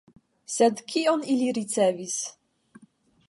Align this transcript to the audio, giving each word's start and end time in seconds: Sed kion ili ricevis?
Sed 0.53 0.79
kion 0.93 1.21
ili 1.35 1.51
ricevis? 1.59 2.15